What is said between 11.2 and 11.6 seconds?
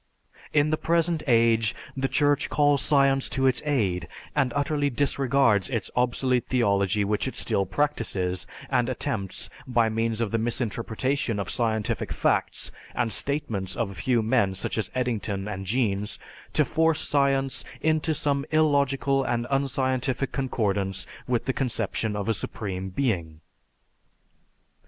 of